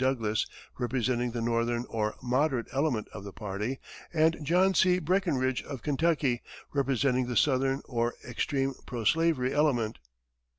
Douglas, 0.01 0.47
representing 0.79 1.29
the 1.29 1.43
northern 1.43 1.85
or 1.87 2.15
moderate 2.23 2.65
element 2.73 3.07
of 3.13 3.23
the 3.23 3.31
party, 3.31 3.79
and 4.11 4.35
John 4.41 4.73
C. 4.73 4.97
Breckenridge, 4.97 5.61
of 5.61 5.83
Kentucky, 5.83 6.41
representing 6.73 7.27
the 7.27 7.37
southern, 7.37 7.83
or 7.85 8.15
extreme 8.27 8.73
pro 8.87 9.03
slavery 9.03 9.53
element. 9.53 9.99